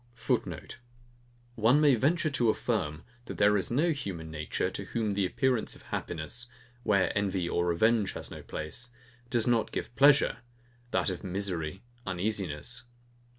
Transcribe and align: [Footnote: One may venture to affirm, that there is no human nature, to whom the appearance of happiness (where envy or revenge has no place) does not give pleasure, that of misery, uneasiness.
[Footnote: 0.15 0.79
One 1.53 1.79
may 1.79 1.93
venture 1.93 2.31
to 2.31 2.49
affirm, 2.49 3.03
that 3.25 3.37
there 3.37 3.55
is 3.55 3.69
no 3.69 3.91
human 3.91 4.31
nature, 4.31 4.71
to 4.71 4.85
whom 4.85 5.13
the 5.13 5.27
appearance 5.27 5.75
of 5.75 5.83
happiness 5.83 6.47
(where 6.81 7.15
envy 7.15 7.47
or 7.47 7.67
revenge 7.67 8.13
has 8.13 8.31
no 8.31 8.41
place) 8.41 8.89
does 9.29 9.45
not 9.45 9.71
give 9.71 9.95
pleasure, 9.95 10.37
that 10.89 11.11
of 11.11 11.23
misery, 11.23 11.83
uneasiness. 12.03 12.81